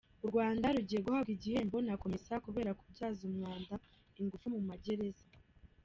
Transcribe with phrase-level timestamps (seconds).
[0.23, 3.73] U Rwanda rugiye guhabwa igihembo na komesa kubera kubyaza umwanda
[4.21, 5.25] ingufu mu magereza